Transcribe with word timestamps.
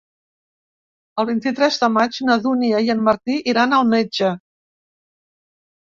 El 1.23 1.27
vint-i-tres 1.31 1.77
de 1.85 1.91
maig 1.99 2.19
na 2.29 2.39
Dúnia 2.47 2.83
i 2.89 2.91
en 2.97 3.07
Martí 3.11 3.39
iran 3.55 3.79
al 3.81 3.89
metge. 3.95 4.35